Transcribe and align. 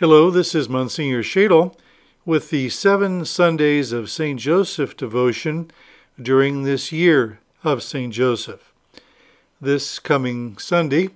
Hello, 0.00 0.30
this 0.30 0.54
is 0.54 0.68
Monsignor 0.68 1.24
Shadle 1.24 1.74
with 2.24 2.50
the 2.50 2.68
seven 2.68 3.24
Sundays 3.24 3.90
of 3.90 4.08
St. 4.08 4.38
Joseph 4.38 4.96
devotion 4.96 5.72
during 6.22 6.62
this 6.62 6.92
year 6.92 7.40
of 7.64 7.82
St. 7.82 8.14
Joseph. 8.14 8.72
This 9.60 9.98
coming 9.98 10.56
Sunday, 10.56 11.08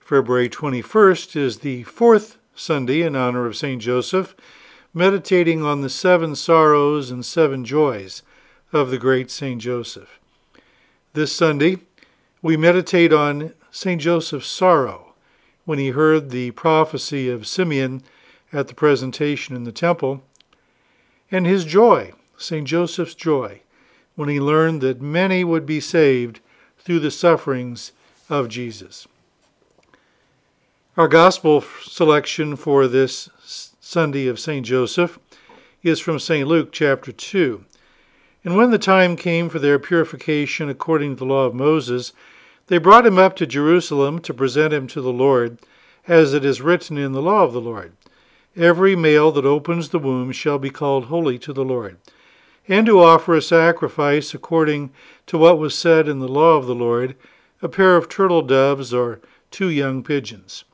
February 0.00 0.48
21st, 0.48 1.36
is 1.36 1.58
the 1.58 1.82
fourth 1.82 2.38
Sunday 2.54 3.02
in 3.02 3.14
honor 3.14 3.44
of 3.44 3.58
St. 3.58 3.82
Joseph, 3.82 4.34
meditating 4.94 5.62
on 5.62 5.82
the 5.82 5.90
seven 5.90 6.34
sorrows 6.34 7.10
and 7.10 7.26
seven 7.26 7.62
joys 7.62 8.22
of 8.72 8.88
the 8.88 8.96
great 8.96 9.30
St. 9.30 9.60
Joseph. 9.60 10.18
This 11.12 11.36
Sunday, 11.36 11.76
we 12.40 12.56
meditate 12.56 13.12
on 13.12 13.52
St. 13.70 14.00
Joseph's 14.00 14.48
sorrow 14.48 15.12
when 15.66 15.78
he 15.78 15.90
heard 15.90 16.30
the 16.30 16.52
prophecy 16.52 17.28
of 17.28 17.46
Simeon 17.46 18.02
at 18.54 18.68
the 18.68 18.74
presentation 18.74 19.56
in 19.56 19.64
the 19.64 19.72
temple, 19.72 20.22
and 21.30 21.44
his 21.44 21.64
joy, 21.64 22.12
St. 22.38 22.66
Joseph's 22.66 23.14
joy, 23.14 23.60
when 24.14 24.28
he 24.28 24.38
learned 24.38 24.80
that 24.80 25.02
many 25.02 25.42
would 25.42 25.66
be 25.66 25.80
saved 25.80 26.40
through 26.78 27.00
the 27.00 27.10
sufferings 27.10 27.92
of 28.30 28.48
Jesus. 28.48 29.08
Our 30.96 31.08
gospel 31.08 31.64
selection 31.82 32.54
for 32.54 32.86
this 32.86 33.28
Sunday 33.80 34.28
of 34.28 34.38
St. 34.38 34.64
Joseph 34.64 35.18
is 35.82 35.98
from 35.98 36.20
St. 36.20 36.46
Luke 36.46 36.70
chapter 36.70 37.10
2. 37.10 37.64
And 38.44 38.56
when 38.56 38.70
the 38.70 38.78
time 38.78 39.16
came 39.16 39.48
for 39.48 39.58
their 39.58 39.80
purification 39.80 40.68
according 40.68 41.16
to 41.16 41.18
the 41.20 41.24
law 41.24 41.46
of 41.46 41.54
Moses, 41.54 42.12
they 42.68 42.78
brought 42.78 43.06
him 43.06 43.18
up 43.18 43.34
to 43.36 43.46
Jerusalem 43.46 44.20
to 44.20 44.32
present 44.32 44.72
him 44.72 44.86
to 44.88 45.00
the 45.00 45.12
Lord, 45.12 45.58
as 46.06 46.32
it 46.32 46.44
is 46.44 46.62
written 46.62 46.96
in 46.96 47.12
the 47.12 47.22
law 47.22 47.42
of 47.42 47.52
the 47.52 47.60
Lord. 47.60 47.92
Every 48.56 48.94
male 48.94 49.32
that 49.32 49.44
opens 49.44 49.88
the 49.88 49.98
womb 49.98 50.30
shall 50.30 50.58
be 50.58 50.70
called 50.70 51.06
holy 51.06 51.38
to 51.40 51.52
the 51.52 51.64
Lord, 51.64 51.96
and 52.68 52.86
to 52.86 53.00
offer 53.00 53.34
a 53.34 53.42
sacrifice 53.42 54.32
according 54.32 54.92
to 55.26 55.36
what 55.36 55.58
was 55.58 55.74
said 55.74 56.08
in 56.08 56.20
the 56.20 56.28
law 56.28 56.56
of 56.56 56.66
the 56.66 56.74
Lord, 56.74 57.16
a 57.62 57.68
pair 57.68 57.96
of 57.96 58.08
turtle 58.08 58.42
doves 58.42 58.94
or 58.94 59.20
two 59.50 59.68
young 59.68 60.04
pigeons. 60.04 60.64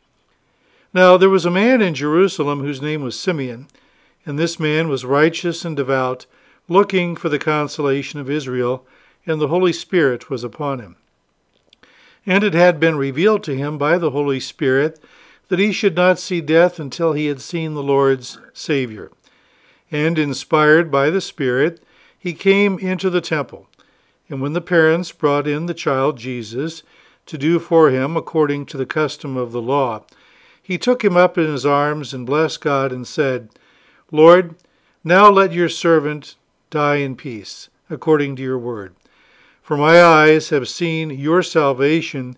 Now 0.92 1.16
there 1.16 1.30
was 1.30 1.46
a 1.46 1.50
man 1.50 1.80
in 1.80 1.94
Jerusalem 1.94 2.60
whose 2.60 2.82
name 2.82 3.02
was 3.02 3.18
Simeon, 3.18 3.68
and 4.26 4.38
this 4.38 4.60
man 4.60 4.88
was 4.88 5.04
righteous 5.04 5.64
and 5.64 5.76
devout, 5.76 6.26
looking 6.68 7.16
for 7.16 7.28
the 7.28 7.38
consolation 7.38 8.20
of 8.20 8.28
Israel, 8.28 8.84
and 9.24 9.40
the 9.40 9.48
Holy 9.48 9.72
Spirit 9.72 10.28
was 10.28 10.44
upon 10.44 10.80
him. 10.80 10.96
And 12.26 12.44
it 12.44 12.52
had 12.52 12.78
been 12.78 12.96
revealed 12.96 13.42
to 13.44 13.56
him 13.56 13.78
by 13.78 13.96
the 13.96 14.10
Holy 14.10 14.40
Spirit 14.40 15.02
that 15.50 15.58
he 15.58 15.72
should 15.72 15.96
not 15.96 16.16
see 16.16 16.40
death 16.40 16.78
until 16.78 17.12
he 17.12 17.26
had 17.26 17.40
seen 17.40 17.74
the 17.74 17.82
Lord's 17.82 18.38
Savior. 18.54 19.10
And 19.90 20.16
inspired 20.16 20.92
by 20.92 21.10
the 21.10 21.20
Spirit, 21.20 21.82
he 22.16 22.32
came 22.34 22.78
into 22.78 23.10
the 23.10 23.20
temple. 23.20 23.68
And 24.28 24.40
when 24.40 24.52
the 24.52 24.60
parents 24.60 25.10
brought 25.10 25.48
in 25.48 25.66
the 25.66 25.74
child 25.74 26.18
Jesus 26.18 26.84
to 27.26 27.36
do 27.36 27.58
for 27.58 27.90
him 27.90 28.16
according 28.16 28.66
to 28.66 28.76
the 28.76 28.86
custom 28.86 29.36
of 29.36 29.50
the 29.50 29.60
law, 29.60 30.04
he 30.62 30.78
took 30.78 31.02
him 31.02 31.16
up 31.16 31.36
in 31.36 31.46
his 31.46 31.66
arms 31.66 32.14
and 32.14 32.24
blessed 32.24 32.60
God 32.60 32.92
and 32.92 33.04
said, 33.04 33.48
Lord, 34.12 34.54
now 35.02 35.28
let 35.30 35.52
your 35.52 35.68
servant 35.68 36.36
die 36.70 36.96
in 36.96 37.16
peace, 37.16 37.68
according 37.90 38.36
to 38.36 38.42
your 38.42 38.58
word. 38.58 38.94
For 39.62 39.76
my 39.76 40.00
eyes 40.00 40.50
have 40.50 40.68
seen 40.68 41.10
your 41.10 41.42
salvation, 41.42 42.36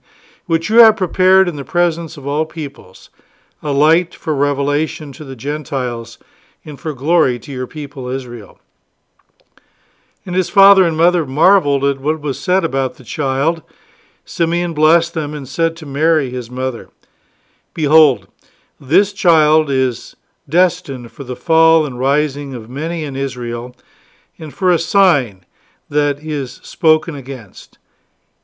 which 0.53 0.69
you 0.69 0.81
have 0.81 0.97
prepared 0.97 1.48
in 1.48 1.56
the 1.56 1.64
presence 1.64 2.19
of 2.19 2.27
all 2.27 2.45
peoples, 2.45 3.08
a 3.62 3.72
light 3.72 4.14
for 4.14 4.34
revelation 4.34 5.11
to 5.11 5.25
the 5.25 5.34
Gentiles 5.34 6.19
and 6.62 6.78
for 6.78 6.92
glory 6.92 7.39
to 7.39 7.50
your 7.50 7.67
people 7.67 8.06
Israel. 8.06 8.61
And 10.27 10.36
his 10.36 10.50
father 10.50 10.84
and 10.84 10.94
mother 10.94 11.25
marveled 11.25 11.84
at 11.84 12.00
what 12.00 12.20
was 12.20 12.39
said 12.39 12.64
about 12.64 12.97
the 12.97 13.03
child. 13.03 13.62
Simeon 14.26 14.75
blessed 14.75 15.15
them 15.15 15.32
and 15.32 15.49
said 15.49 15.75
to 15.76 15.87
Mary, 15.87 16.28
his 16.28 16.50
mother, 16.50 16.91
Behold, 17.72 18.28
this 18.78 19.15
child 19.15 19.71
is 19.71 20.16
destined 20.47 21.12
for 21.12 21.25
the 21.25 21.34
fall 21.34 21.87
and 21.87 21.99
rising 21.99 22.53
of 22.53 22.69
many 22.69 23.05
in 23.05 23.16
Israel, 23.16 23.75
and 24.38 24.53
for 24.53 24.71
a 24.71 24.78
sign 24.78 25.47
that 25.88 26.19
is 26.19 26.60
spoken 26.62 27.15
against. 27.15 27.78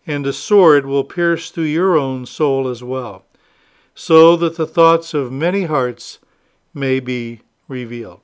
And 0.08 0.26
a 0.26 0.32
sword 0.32 0.86
will 0.86 1.04
pierce 1.04 1.50
through 1.50 1.64
your 1.64 1.98
own 1.98 2.24
soul 2.24 2.66
as 2.66 2.82
well, 2.82 3.26
so 3.94 4.36
that 4.36 4.56
the 4.56 4.66
thoughts 4.66 5.12
of 5.12 5.30
many 5.30 5.64
hearts 5.64 6.18
may 6.72 6.98
be 6.98 7.42
revealed. 7.68 8.22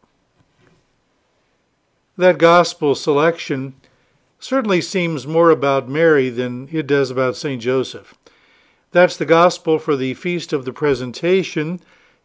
That 2.16 2.38
gospel 2.38 2.94
selection 2.94 3.74
certainly 4.38 4.80
seems 4.80 5.26
more 5.26 5.50
about 5.50 5.88
Mary 5.88 6.30
than 6.30 6.70
it 6.72 6.86
does 6.86 7.10
about 7.10 7.36
St. 7.36 7.60
Joseph. 7.60 8.14
That's 8.92 9.18
the 9.18 9.26
gospel 9.26 9.78
for 9.78 9.94
the 9.94 10.14
Feast 10.14 10.54
of 10.54 10.64
the 10.64 10.72
Presentation 10.72 11.80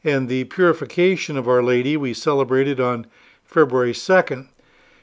and 0.06 0.30
the 0.30 0.46
Purification 0.46 1.36
of 1.36 1.50
Our 1.50 1.62
Lady 1.62 1.98
we 1.98 2.14
celebrated 2.14 2.80
on 2.80 3.08
February 3.44 3.92
2nd. 3.92 4.48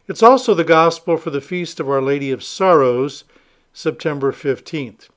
It's 0.08 0.22
also 0.22 0.54
the 0.54 0.64
gospel 0.64 1.18
for 1.18 1.28
the 1.28 1.42
Feast 1.42 1.78
of 1.78 1.90
Our 1.90 2.00
Lady 2.00 2.30
of 2.30 2.42
Sorrows, 2.42 3.24
September 3.76 4.32
15th. 4.32 5.10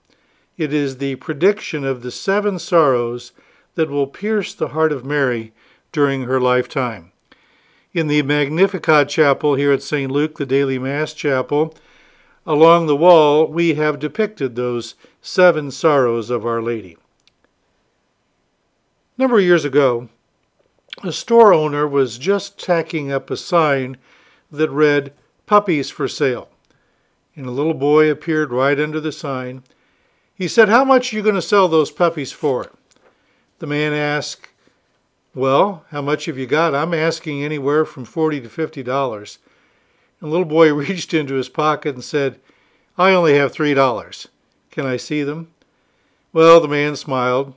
It 0.57 0.73
is 0.73 0.97
the 0.97 1.15
prediction 1.15 1.85
of 1.85 2.01
the 2.01 2.11
seven 2.11 2.59
sorrows 2.59 3.31
that 3.75 3.89
will 3.89 4.05
pierce 4.05 4.53
the 4.53 4.67
heart 4.67 4.91
of 4.91 5.05
Mary 5.05 5.53
during 5.93 6.23
her 6.23 6.41
lifetime. 6.41 7.13
In 7.93 8.07
the 8.07 8.21
Magnificat 8.21 9.07
chapel 9.07 9.55
here 9.55 9.71
at 9.71 9.81
St. 9.81 10.11
Luke, 10.11 10.37
the 10.37 10.45
daily 10.45 10.77
Mass 10.77 11.13
chapel, 11.13 11.73
along 12.45 12.87
the 12.87 12.97
wall 12.97 13.47
we 13.47 13.75
have 13.75 13.97
depicted 13.97 14.57
those 14.57 14.95
seven 15.21 15.71
sorrows 15.71 16.29
of 16.29 16.45
Our 16.45 16.61
Lady. 16.61 16.97
A 19.17 19.21
number 19.21 19.37
of 19.37 19.45
years 19.45 19.63
ago, 19.63 20.09
a 21.01 21.13
store 21.13 21.53
owner 21.53 21.87
was 21.87 22.17
just 22.17 22.59
tacking 22.59 23.09
up 23.09 23.31
a 23.31 23.37
sign 23.37 23.95
that 24.51 24.69
read, 24.69 25.13
Puppies 25.45 25.89
for 25.89 26.09
Sale. 26.09 26.49
And 27.39 27.47
a 27.47 27.51
little 27.51 27.73
boy 27.73 28.11
appeared 28.11 28.51
right 28.51 28.77
under 28.77 28.99
the 28.99 29.13
sign. 29.13 29.63
He 30.35 30.45
said, 30.49 30.67
How 30.67 30.83
much 30.83 31.13
are 31.13 31.15
you 31.15 31.23
going 31.23 31.35
to 31.35 31.41
sell 31.41 31.69
those 31.69 31.89
puppies 31.89 32.33
for? 32.33 32.69
The 33.59 33.65
man 33.65 33.93
asked, 33.93 34.49
Well, 35.33 35.85
how 35.89 36.01
much 36.01 36.25
have 36.25 36.37
you 36.37 36.45
got? 36.45 36.75
I'm 36.75 36.93
asking 36.93 37.41
anywhere 37.41 37.85
from 37.85 38.03
40 38.03 38.41
to 38.41 38.49
$50. 38.49 39.37
And 40.19 40.27
the 40.27 40.27
little 40.27 40.43
boy 40.43 40.73
reached 40.73 41.13
into 41.13 41.35
his 41.35 41.47
pocket 41.47 41.95
and 41.95 42.03
said, 42.03 42.41
I 42.97 43.13
only 43.13 43.35
have 43.35 43.53
$3. 43.53 44.27
Can 44.69 44.85
I 44.85 44.97
see 44.97 45.23
them? 45.23 45.47
Well, 46.33 46.59
the 46.59 46.67
man 46.67 46.97
smiled. 46.97 47.53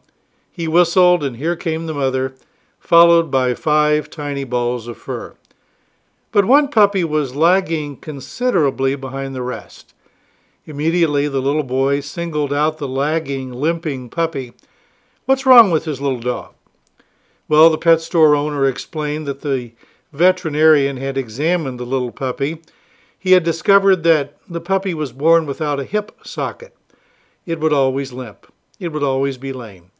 He 0.52 0.68
whistled, 0.68 1.24
and 1.24 1.38
here 1.38 1.56
came 1.56 1.86
the 1.86 1.94
mother, 1.94 2.36
followed 2.78 3.32
by 3.32 3.54
five 3.54 4.10
tiny 4.10 4.44
balls 4.44 4.86
of 4.86 4.96
fur. 4.96 5.34
But 6.32 6.46
one 6.46 6.68
puppy 6.68 7.04
was 7.04 7.36
lagging 7.36 7.98
considerably 7.98 8.96
behind 8.96 9.34
the 9.34 9.42
rest. 9.42 9.92
Immediately 10.64 11.28
the 11.28 11.42
little 11.42 11.62
boy 11.62 12.00
singled 12.00 12.54
out 12.54 12.78
the 12.78 12.88
lagging, 12.88 13.52
limping 13.52 14.08
puppy. 14.08 14.54
What's 15.26 15.44
wrong 15.44 15.70
with 15.70 15.84
his 15.84 16.00
little 16.00 16.20
dog? 16.20 16.54
Well, 17.48 17.68
the 17.68 17.76
pet 17.76 18.00
store 18.00 18.34
owner 18.34 18.66
explained 18.66 19.26
that 19.26 19.42
the 19.42 19.72
veterinarian 20.12 20.96
had 20.96 21.18
examined 21.18 21.78
the 21.78 21.84
little 21.84 22.12
puppy. 22.12 22.62
He 23.18 23.32
had 23.32 23.44
discovered 23.44 24.02
that 24.04 24.38
the 24.48 24.60
puppy 24.60 24.94
was 24.94 25.12
born 25.12 25.44
without 25.44 25.80
a 25.80 25.84
hip 25.84 26.18
socket. 26.24 26.74
It 27.44 27.60
would 27.60 27.74
always 27.74 28.12
limp. 28.12 28.50
It 28.80 28.88
would 28.88 29.02
always 29.02 29.36
be 29.36 29.52
lame. 29.52 29.90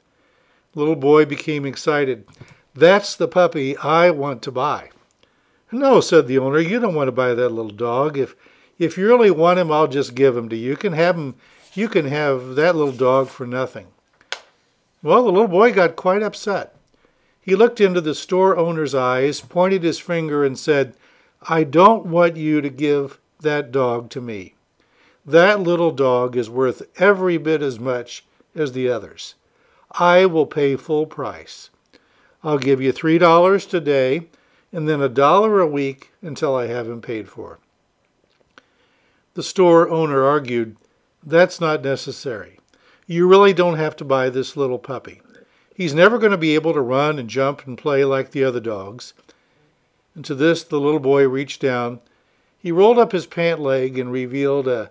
The 0.72 0.78
little 0.78 0.96
boy 0.96 1.26
became 1.26 1.66
excited. 1.66 2.24
That's 2.74 3.16
the 3.16 3.28
puppy 3.28 3.76
I 3.76 4.10
want 4.10 4.40
to 4.42 4.50
buy. 4.50 4.90
No, 5.74 6.02
said 6.02 6.28
the 6.28 6.38
owner, 6.38 6.58
you 6.58 6.78
don't 6.78 6.94
want 6.94 7.08
to 7.08 7.12
buy 7.12 7.32
that 7.32 7.48
little 7.48 7.70
dog. 7.70 8.18
If 8.18 8.36
if 8.78 8.98
you 8.98 9.06
really 9.06 9.30
want 9.30 9.58
him, 9.58 9.72
I'll 9.72 9.88
just 9.88 10.14
give 10.14 10.36
him 10.36 10.50
to 10.50 10.56
you. 10.56 10.70
You 10.70 10.76
can 10.76 10.92
have 10.92 11.16
him 11.16 11.34
you 11.72 11.88
can 11.88 12.06
have 12.06 12.56
that 12.56 12.76
little 12.76 12.92
dog 12.92 13.28
for 13.28 13.46
nothing. 13.46 13.86
Well, 15.02 15.24
the 15.24 15.32
little 15.32 15.48
boy 15.48 15.72
got 15.72 15.96
quite 15.96 16.22
upset. 16.22 16.76
He 17.40 17.56
looked 17.56 17.80
into 17.80 18.02
the 18.02 18.14
store 18.14 18.56
owner's 18.56 18.94
eyes, 18.94 19.40
pointed 19.40 19.82
his 19.82 19.98
finger, 19.98 20.44
and 20.44 20.58
said, 20.58 20.94
I 21.48 21.64
don't 21.64 22.06
want 22.06 22.36
you 22.36 22.60
to 22.60 22.68
give 22.68 23.18
that 23.40 23.72
dog 23.72 24.10
to 24.10 24.20
me. 24.20 24.54
That 25.24 25.60
little 25.60 25.90
dog 25.90 26.36
is 26.36 26.50
worth 26.50 26.82
every 27.00 27.38
bit 27.38 27.62
as 27.62 27.80
much 27.80 28.24
as 28.54 28.72
the 28.72 28.90
others. 28.90 29.34
I 29.90 30.26
will 30.26 30.46
pay 30.46 30.76
full 30.76 31.06
price. 31.06 31.70
I'll 32.44 32.58
give 32.58 32.80
you 32.80 32.92
three 32.92 33.18
dollars 33.18 33.64
today 33.64 34.28
and 34.72 34.88
then 34.88 35.00
a 35.00 35.08
dollar 35.08 35.60
a 35.60 35.66
week 35.66 36.12
until 36.22 36.56
I 36.56 36.66
have 36.66 36.88
him 36.88 37.00
paid 37.00 37.28
for. 37.28 37.58
The 39.34 39.42
store 39.42 39.88
owner 39.88 40.24
argued, 40.24 40.76
That's 41.22 41.60
not 41.60 41.82
necessary. 41.82 42.58
You 43.06 43.28
really 43.28 43.52
don't 43.52 43.76
have 43.76 43.96
to 43.96 44.04
buy 44.04 44.30
this 44.30 44.56
little 44.56 44.78
puppy. 44.78 45.20
He's 45.74 45.94
never 45.94 46.18
going 46.18 46.32
to 46.32 46.38
be 46.38 46.54
able 46.54 46.72
to 46.74 46.80
run 46.80 47.18
and 47.18 47.28
jump 47.28 47.66
and 47.66 47.76
play 47.76 48.04
like 48.04 48.30
the 48.30 48.44
other 48.44 48.60
dogs. 48.60 49.14
And 50.14 50.24
to 50.24 50.34
this 50.34 50.62
the 50.62 50.80
little 50.80 51.00
boy 51.00 51.26
reached 51.28 51.60
down. 51.60 52.00
He 52.58 52.70
rolled 52.70 52.98
up 52.98 53.12
his 53.12 53.26
pant 53.26 53.60
leg 53.60 53.98
and 53.98 54.12
revealed 54.12 54.68
a 54.68 54.90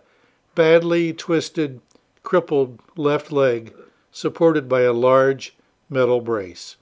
badly 0.55 1.13
twisted, 1.13 1.79
crippled 2.23 2.79
left 2.97 3.31
leg 3.31 3.73
supported 4.11 4.67
by 4.67 4.81
a 4.81 4.91
large 4.91 5.55
metal 5.89 6.19
brace. 6.19 6.75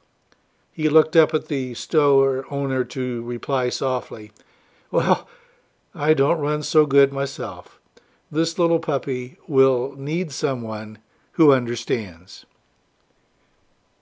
He 0.80 0.88
looked 0.88 1.18
up 1.18 1.34
at 1.34 1.50
the 1.50 1.74
store 1.74 2.46
owner 2.50 2.86
to 2.86 3.22
reply 3.24 3.68
softly, 3.68 4.32
Well, 4.92 5.28
I 5.94 6.14
don't 6.14 6.40
run 6.40 6.64
so 6.64 6.86
good 6.86 7.12
myself. 7.12 7.82
This 8.32 8.58
little 8.58 8.80
puppy 8.80 9.40
will 9.46 9.94
need 9.98 10.32
someone 10.32 11.00
who 11.34 11.52
understands. 11.52 12.46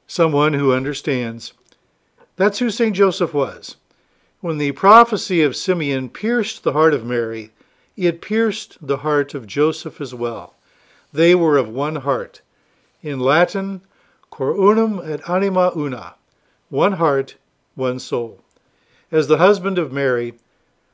Someone 0.05 0.53
who 0.53 0.71
understands. 0.71 1.53
That's 2.35 2.59
who 2.59 2.69
St. 2.69 2.95
Joseph 2.95 3.33
was. 3.33 3.77
When 4.41 4.59
the 4.59 4.73
prophecy 4.73 5.41
of 5.41 5.55
Simeon 5.55 6.09
pierced 6.09 6.61
the 6.61 6.73
heart 6.73 6.93
of 6.93 7.03
Mary, 7.03 7.53
it 7.95 8.21
pierced 8.21 8.77
the 8.85 8.97
heart 8.97 9.33
of 9.33 9.47
Joseph 9.47 9.99
as 9.99 10.13
well. 10.13 10.53
They 11.11 11.33
were 11.33 11.57
of 11.57 11.69
one 11.69 11.95
heart. 11.95 12.41
In 13.01 13.19
Latin, 13.19 13.81
cor 14.29 14.55
unum 14.55 15.01
et 15.03 15.27
anima 15.27 15.71
una, 15.75 16.13
one 16.69 16.93
heart, 16.93 17.35
one 17.75 17.99
soul. 17.99 18.41
As 19.11 19.27
the 19.27 19.37
husband 19.37 19.77
of 19.77 19.91
Mary, 19.91 20.33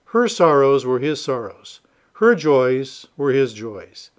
her 0.05 0.27
sorrows 0.27 0.85
were 0.85 0.99
his 0.99 1.21
sorrows, 1.21 1.79
her 2.13 2.35
joys 2.35 3.07
were 3.17 3.31
his 3.31 3.53
joys. 3.53 4.11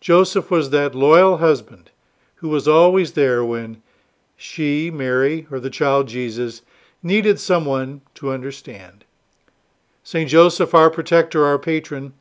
Joseph 0.00 0.50
was 0.50 0.70
that 0.70 0.94
loyal 0.94 1.38
husband 1.38 1.90
who 2.36 2.48
was 2.48 2.68
always 2.68 3.12
there 3.12 3.44
when 3.44 3.82
she, 4.36 4.90
Mary, 4.90 5.46
or 5.50 5.58
the 5.58 5.70
child 5.70 6.08
Jesus, 6.08 6.60
needed 7.02 7.40
someone 7.40 8.02
to 8.14 8.30
understand. 8.30 9.04
St. 10.02 10.28
Joseph, 10.28 10.74
our 10.74 10.90
protector, 10.90 11.44
our 11.46 11.58
patron, 11.58 12.12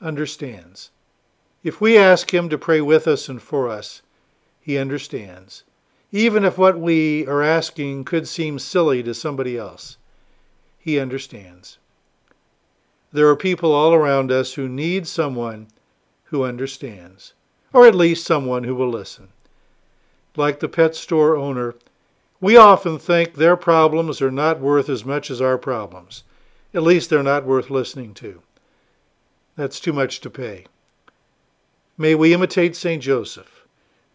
understands. 0.00 0.90
If 1.62 1.80
we 1.80 1.96
ask 1.96 2.32
him 2.34 2.50
to 2.50 2.58
pray 2.58 2.82
with 2.82 3.08
us 3.08 3.28
and 3.28 3.40
for 3.40 3.68
us, 3.68 4.02
he 4.60 4.76
understands, 4.76 5.64
even 6.14 6.44
if 6.44 6.56
what 6.56 6.78
we 6.78 7.26
are 7.26 7.42
asking 7.42 8.04
could 8.04 8.26
seem 8.26 8.58
silly 8.58 9.02
to 9.02 9.12
somebody 9.12 9.58
else. 9.58 9.98
He 10.78 10.98
understands. 10.98 11.76
There 13.12 13.28
are 13.28 13.36
people 13.36 13.72
all 13.72 13.92
around 13.92 14.32
us 14.32 14.54
who 14.54 14.68
need 14.68 15.06
someone 15.06 15.66
who 16.24 16.44
understands, 16.44 17.34
or 17.74 17.86
at 17.86 17.94
least 17.94 18.26
someone 18.26 18.64
who 18.64 18.74
will 18.74 18.88
listen 18.88 19.28
like 20.36 20.60
the 20.60 20.68
pet 20.68 20.94
store 20.94 21.36
owner, 21.36 21.74
we 22.40 22.56
often 22.56 22.98
think 22.98 23.34
their 23.34 23.56
problems 23.56 24.20
are 24.20 24.30
not 24.30 24.60
worth 24.60 24.88
as 24.88 25.04
much 25.04 25.30
as 25.30 25.40
our 25.40 25.58
problems. 25.58 26.24
At 26.72 26.82
least 26.82 27.08
they're 27.08 27.22
not 27.22 27.44
worth 27.44 27.70
listening 27.70 28.14
to. 28.14 28.42
That's 29.56 29.78
too 29.78 29.92
much 29.92 30.20
to 30.20 30.30
pay. 30.30 30.66
May 31.96 32.14
we 32.14 32.34
imitate 32.34 32.74
St. 32.74 33.00
Joseph, 33.00 33.64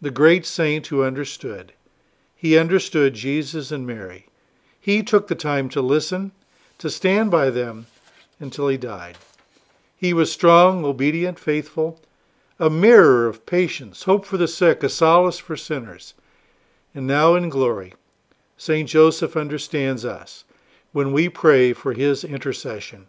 the 0.02 0.12
great 0.12 0.46
saint 0.46 0.88
who 0.88 1.04
understood. 1.04 1.72
He 2.42 2.58
understood 2.58 3.16
Jesus 3.16 3.70
and 3.70 3.86
Mary. 3.86 4.28
He 4.80 5.04
took 5.04 5.28
the 5.28 5.36
time 5.36 5.68
to 5.70 5.82
listen, 5.82 6.32
to 6.78 6.90
stand 6.90 7.30
by 7.30 7.50
them 7.50 7.88
until 8.40 8.70
he 8.70 8.78
died. 8.78 9.18
He 9.98 10.14
was 10.14 10.32
strong, 10.32 10.86
obedient, 10.86 11.38
faithful, 11.38 12.00
a 12.58 12.70
mirror 12.70 13.28
of 13.28 13.46
patience, 13.46 14.04
hope 14.04 14.26
for 14.26 14.38
the 14.38 14.48
sick, 14.48 14.84
a 14.84 14.88
solace 14.88 15.38
for 15.38 15.58
sinners. 15.58 16.14
And 16.96 17.06
now 17.06 17.36
in 17.36 17.50
glory, 17.50 17.94
St. 18.56 18.88
Joseph 18.88 19.36
understands 19.36 20.06
us 20.06 20.46
when 20.94 21.12
we 21.12 21.28
pray 21.28 21.74
for 21.74 21.92
his 21.92 22.24
intercession. 22.24 23.08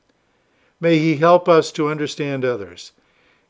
May 0.81 0.99
he 0.99 1.17
help 1.17 1.49
us 1.49 1.71
to 1.73 1.89
understand 1.89 2.45
others, 2.45 2.91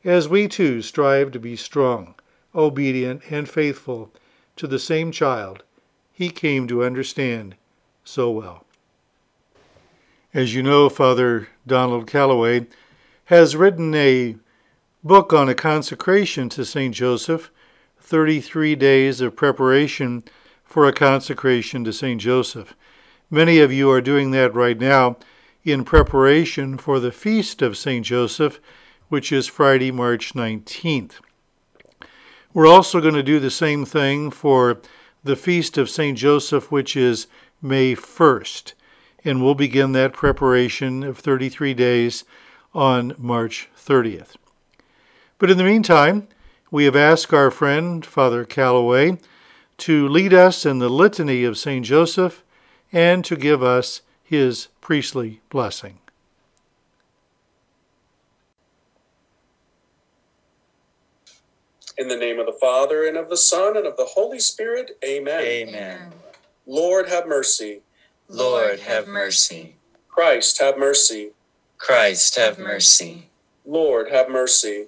as 0.05 0.29
we 0.29 0.47
too 0.47 0.83
strive 0.83 1.31
to 1.31 1.39
be 1.39 1.57
strong, 1.57 2.17
obedient, 2.55 3.23
and 3.31 3.49
faithful 3.49 4.13
to 4.57 4.67
the 4.67 4.79
same 4.79 5.11
child 5.11 5.63
he 6.21 6.29
came 6.29 6.69
to 6.69 6.85
understand 6.85 7.55
so 8.05 8.31
well. 8.31 8.67
As 10.35 10.55
you 10.55 10.63
know, 10.63 10.91
Father 10.91 11.49
Donald 11.67 12.07
Calloway 12.07 12.67
has 13.25 13.57
written 13.57 13.95
a 13.95 14.37
book 15.03 15.33
on 15.33 15.49
a 15.49 15.55
consecration 15.55 16.51
to 16.51 16.63
St. 16.63 16.95
Joseph, 16.95 17.51
33 18.01 18.75
Days 18.75 19.23
of 19.23 19.35
Preparation 19.35 20.23
for 20.63 20.87
a 20.87 20.93
Consecration 20.93 21.85
to 21.85 21.93
St. 21.93 22.21
Joseph. 22.21 22.77
Many 23.31 23.59
of 23.59 23.73
you 23.73 23.91
are 23.91 24.03
doing 24.03 24.31
that 24.33 24.55
right 24.55 24.79
now 24.79 25.17
in 25.65 25.85
preparation 25.85 26.77
for 26.77 27.01
the 27.01 27.13
Feast 27.13 27.63
of 27.63 27.79
St. 27.79 28.05
Joseph, 28.05 28.61
which 29.09 29.33
is 29.33 29.47
Friday, 29.47 29.91
March 29.91 30.35
19th. 30.35 31.13
We're 32.53 32.67
also 32.67 33.01
going 33.01 33.15
to 33.15 33.23
do 33.23 33.41
the 33.41 33.51
same 33.51 33.87
thing 33.87 34.31
for 34.31 34.83
the 35.23 35.37
Feast 35.37 35.77
of 35.77 35.91
St. 35.91 36.17
Joseph, 36.17 36.71
which 36.71 36.97
is 36.97 37.27
May 37.61 37.95
1st, 37.95 38.73
and 39.25 39.43
we'll 39.43 39.55
begin 39.55 39.93
that 39.93 40.13
preparation 40.13 41.03
of 41.03 41.19
33 41.19 41.75
days 41.75 42.25
on 42.75 43.15
March 43.19 43.69
30th. 43.77 44.37
But 45.39 45.51
in 45.51 45.59
the 45.59 45.65
meantime, 45.65 46.29
we 46.71 46.85
have 46.85 46.97
asked 46.97 47.35
our 47.35 47.51
friend, 47.51 48.05
Father 48.05 48.45
Calloway, 48.45 49.19
to 49.79 50.09
lead 50.09 50.33
us 50.33 50.65
in 50.65 50.79
the 50.79 50.89
litany 50.89 51.45
of 51.45 51.59
St. 51.59 51.85
Joseph 51.85 52.43
and 52.93 53.25
to 53.25 53.37
give 53.37 53.63
us 53.63 54.03
his 54.23 54.69
priestly 54.81 55.41
blessing. 55.51 55.99
In 62.01 62.09
the 62.09 62.17
name 62.17 62.41
of 62.41 62.47
the 62.47 62.57
Father, 62.59 63.07
and 63.07 63.19
of 63.19 63.29
the 63.29 63.37
Son, 63.37 63.77
and 63.77 63.87
of 63.87 63.95
the 63.99 64.07
Holy 64.07 64.39
Spirit, 64.39 64.93
amen. 65.05 65.43
Amen. 65.43 66.13
Lord, 66.67 67.11
have 67.11 67.27
mercy. 67.27 67.83
Lord, 68.27 68.81
have 68.81 69.07
mercy. 69.07 69.77
Christ, 70.09 70.59
have 70.63 70.79
mercy. 70.79 71.33
Christ, 71.77 72.37
have 72.37 72.59
mercy. 72.59 73.27
Lord, 73.67 74.11
have 74.11 74.31
mercy. 74.31 74.87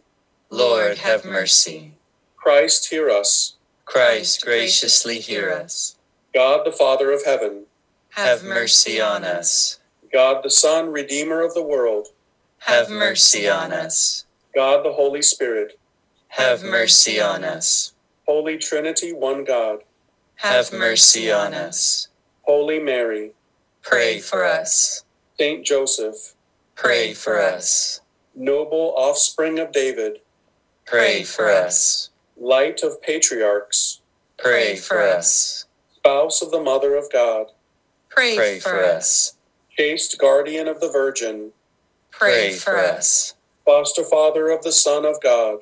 Lord, 0.48 0.96
have 0.96 1.26
mercy. 1.26 1.92
Christ, 2.34 2.88
hear 2.88 3.10
us. 3.10 3.56
Christ, 3.84 4.42
graciously 4.42 5.18
hear 5.18 5.52
us. 5.52 5.96
God, 6.32 6.64
the 6.64 6.72
Father 6.72 7.12
of 7.12 7.26
heaven. 7.26 7.64
Have 8.12 8.42
mercy 8.42 9.02
on 9.02 9.22
us. 9.22 9.80
God, 10.10 10.42
the 10.42 10.50
Son, 10.50 10.90
Redeemer 10.90 11.42
of 11.42 11.52
the 11.52 11.62
world. 11.62 12.08
Have 12.60 12.88
mercy 12.88 13.50
on 13.50 13.70
us. 13.70 14.24
God, 14.54 14.82
the 14.82 14.94
Holy 14.94 15.20
Spirit. 15.20 15.78
Have 16.32 16.64
mercy 16.64 17.20
on 17.20 17.44
us. 17.44 17.92
Holy 18.26 18.56
Trinity, 18.56 19.12
one 19.12 19.44
God. 19.44 19.80
Have 20.36 20.72
mercy 20.72 21.30
on 21.30 21.52
us. 21.52 22.08
Holy 22.40 22.78
Mary. 22.78 23.32
Pray 23.82 24.18
for 24.18 24.42
us. 24.42 25.04
Saint 25.38 25.66
Joseph. 25.66 26.34
Pray 26.74 27.12
for 27.12 27.38
us. 27.38 28.00
Noble 28.34 28.94
offspring 28.96 29.58
of 29.58 29.72
David. 29.72 30.20
Pray 30.86 31.22
for 31.22 31.50
us. 31.50 32.08
Light 32.40 32.82
of 32.82 33.02
patriarchs. 33.02 34.00
Pray 34.38 34.76
for 34.76 35.02
us. 35.02 35.66
Spouse 35.96 36.40
of 36.40 36.50
the 36.50 36.62
Mother 36.62 36.96
of 36.96 37.12
God. 37.12 37.48
Pray, 38.08 38.36
Pray 38.36 38.58
for 38.58 38.82
us. 38.82 39.36
Chaste 39.76 40.16
guardian 40.18 40.66
of 40.66 40.80
the 40.80 40.90
Virgin. 40.90 41.50
Pray 42.10 42.54
for 42.54 42.78
us. 42.78 43.34
Foster 43.66 44.04
father 44.04 44.48
of 44.48 44.62
the 44.62 44.72
Son 44.72 45.04
of 45.04 45.20
God. 45.20 45.58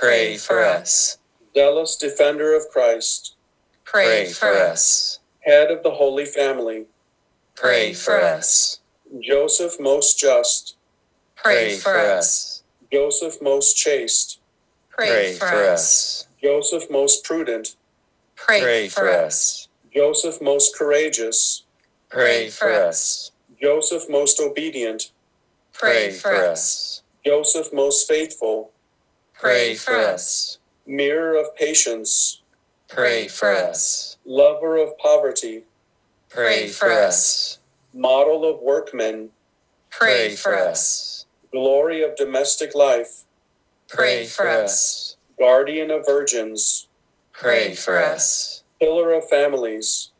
Pray 0.00 0.38
for 0.38 0.64
us. 0.64 1.18
Zealous 1.54 1.96
defender 1.96 2.56
of 2.56 2.68
Christ. 2.70 3.34
Pray 3.84 4.32
for 4.32 4.48
us. 4.48 5.18
Head 5.40 5.70
of 5.70 5.82
the 5.82 5.90
Holy 5.90 6.24
Family. 6.24 6.86
Pray 7.54 7.92
for 7.92 8.18
us. 8.18 8.80
Joseph 9.20 9.78
most 9.78 10.18
just. 10.18 10.76
Pray 11.36 11.76
for 11.76 11.94
us. 11.98 12.62
Joseph 12.90 13.42
most 13.42 13.76
chaste. 13.76 14.38
Pray 14.88 15.34
for 15.34 15.46
us. 15.64 16.26
Joseph 16.42 16.90
most 16.90 17.22
prudent. 17.22 17.76
Pray 18.36 18.88
for 18.88 19.06
us. 19.10 19.68
Joseph 19.94 20.40
most 20.40 20.74
courageous. 20.78 21.64
Pray 22.08 22.48
for 22.48 22.72
us. 22.72 23.32
Joseph 23.60 24.04
most 24.08 24.40
obedient. 24.40 25.12
Pray 25.74 26.10
for 26.12 26.34
us. 26.34 27.02
Joseph 27.22 27.70
most 27.74 28.08
faithful. 28.08 28.72
Pray 29.40 29.74
for 29.74 29.94
us. 29.96 30.58
Mirror 30.86 31.36
of 31.40 31.56
patience. 31.56 32.42
Pray 32.88 33.26
for 33.26 33.50
us. 33.50 34.18
Lover 34.26 34.76
of 34.76 34.98
poverty. 34.98 35.64
Pray 36.28 36.68
for 36.68 36.92
us. 36.92 37.58
Model 37.94 38.44
of 38.44 38.60
workmen. 38.60 39.30
Pray 39.90 40.36
for 40.36 40.54
us. 40.54 41.24
Glory 41.52 42.02
of 42.02 42.16
domestic 42.16 42.74
life. 42.74 43.24
Pray 43.88 44.26
for 44.26 44.46
us. 44.46 45.16
Guardian 45.38 45.90
of 45.90 46.04
virgins. 46.06 46.86
Pray 47.32 47.74
for 47.74 47.98
us. 47.98 48.62
pillar 48.78 49.12
of 49.14 49.26
families, 49.28 50.10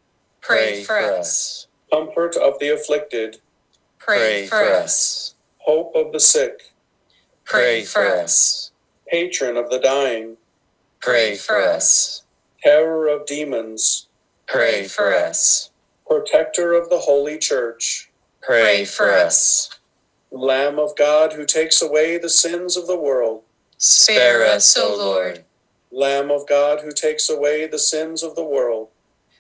Pray 0.41 0.83
for 0.83 0.99
us. 0.99 1.67
comfort 1.93 2.35
of 2.37 2.59
the 2.59 2.71
afflicted, 2.71 3.41
Pray 3.99 4.47
for 4.47 4.57
us. 4.62 5.35
hope 5.59 5.95
of 5.95 6.12
the 6.12 6.21
sick, 6.21 6.73
Pray 7.45 7.83
for 7.85 8.07
us. 8.07 8.70
Patron 9.11 9.57
of 9.57 9.71
the 9.71 9.79
dying, 9.79 10.37
Pray 11.00 11.35
for 11.37 11.57
us. 11.61 12.23
terror 12.62 13.09
of 13.09 13.26
demons, 13.26 14.07
Pray 14.47 14.85
for 14.85 15.14
us. 15.14 15.71
protector 16.07 16.73
of 16.75 16.88
the 16.90 16.99
holy 16.99 17.38
church, 17.38 18.11
Pray 18.43 18.85
for 18.85 19.12
us. 19.12 19.71
Lamb 20.31 20.79
of 20.79 20.97
God 20.97 21.33
who 21.33 21.45
takes 21.45 21.83
away 21.83 22.19
the 22.19 22.29
sins 22.31 22.76
of 22.76 22.87
the 22.87 22.99
world, 22.99 23.43
Spare 23.79 24.45
us, 24.45 24.76
O 24.76 24.95
Lord. 24.97 25.45
Lamb 25.90 26.31
of 26.31 26.47
God 26.47 26.81
who 26.83 26.93
takes 26.93 27.29
away 27.29 27.67
the 27.67 27.79
sins 27.79 28.23
of 28.23 28.35
the 28.37 28.45
world, 28.45 28.88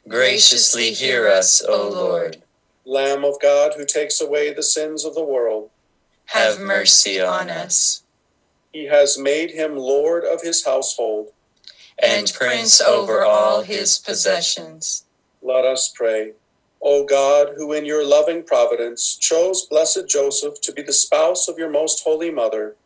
Graciously 0.08 0.92
hear 0.92 1.28
us, 1.28 1.62
O 1.68 1.88
Lord. 1.88 2.42
Lamb 2.86 3.24
of 3.24 3.38
God 3.40 3.74
who 3.76 3.84
takes 3.84 4.20
away 4.20 4.52
the 4.52 4.62
sins 4.62 5.04
of 5.04 5.14
the 5.14 5.22
world. 5.22 5.70
Have 6.26 6.58
mercy 6.58 7.20
on 7.20 7.50
us. 7.50 8.02
He 8.72 8.86
has 8.86 9.18
made 9.18 9.50
him 9.50 9.76
Lord 9.76 10.24
of 10.24 10.42
his 10.42 10.64
household. 10.64 11.28
And 12.02 12.32
Prince 12.34 12.80
over 12.80 13.24
all 13.24 13.62
his 13.62 13.98
possessions. 13.98 15.04
Let 15.42 15.64
us 15.64 15.92
pray. 15.94 16.32
O 16.82 17.04
God, 17.04 17.54
who 17.56 17.72
in 17.72 17.84
your 17.84 18.06
loving 18.06 18.42
providence 18.42 19.16
chose 19.16 19.66
blessed 19.66 20.08
Joseph 20.08 20.60
to 20.62 20.72
be 20.72 20.82
the 20.82 20.92
spouse 20.92 21.46
of 21.46 21.58
your 21.58 21.68
most 21.68 22.02
holy 22.04 22.30
mother, 22.30 22.76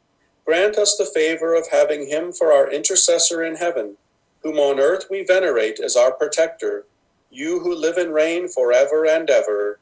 grant 0.45 0.77
us 0.77 0.97
the 0.97 1.11
favor 1.15 1.55
of 1.55 1.69
having 1.71 2.09
him 2.09 2.33
for 2.33 2.53
our 2.53 2.71
intercessor 2.71 3.45
in 3.45 3.55
heaven, 3.55 3.97
whom 4.43 4.59
on 4.59 4.81
earth 4.81 5.07
we 5.11 5.25
venerate 5.25 5.79
as 5.79 5.97
our 5.97 6.13
protector, 6.13 6.87
you 7.31 7.61
who 7.61 7.75
live 7.75 7.97
and 7.97 8.13
reign 8.13 8.49
forever 8.49 9.07
and 9.07 9.31
ever. 9.31 9.79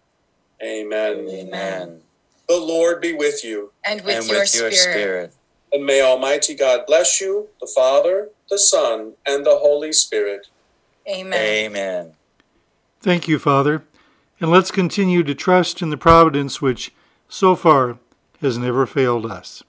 Amen. 0.62 1.26
Amen. 1.28 2.00
The 2.48 2.58
Lord 2.58 3.00
be 3.00 3.14
with 3.14 3.42
you, 3.44 3.72
And 3.86 4.04
with, 4.04 4.28
your, 4.28 4.44
spirit. 4.44 5.32
And 5.72 5.84
may 5.84 6.00
Almighty 6.00 6.54
God 6.54 6.86
bless 6.86 7.20
you, 7.20 7.48
the 7.60 7.70
Father, 7.74 8.28
the 8.50 8.58
Son, 8.58 9.14
and 9.26 9.44
the 9.44 9.56
Holy 9.56 9.92
Spirit. 9.92 10.46
Amen. 11.08 11.40
Amen. 11.40 12.12
Thank 13.00 13.26
you, 13.26 13.38
Father, 13.38 13.82
and 14.40 14.50
let's 14.50 14.70
continue 14.70 15.22
to 15.24 15.34
trust 15.34 15.82
in 15.82 15.90
the 15.90 15.96
providence 15.96 16.60
which 16.60 16.92
so 17.28 17.56
far 17.56 17.98
has 18.40 18.58
never 18.58 18.86
failed 18.86 19.26
us. 19.26 19.62